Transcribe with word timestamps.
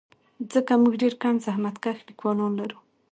ځکه 0.53 0.73
موږ 0.81 0.93
ډېر 1.01 1.13
کم 1.23 1.35
زحمتکښ 1.45 1.97
لیکوالان 2.07 2.51
لرو. 2.59 2.79